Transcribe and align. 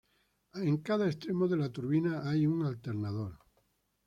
En 0.61 0.77
cada 0.87 1.05
extremo 1.07 1.47
de 1.47 1.57
la 1.57 1.71
turbina 1.71 2.27
hay 2.27 2.47
un 2.47 2.65
alternador. 2.65 3.37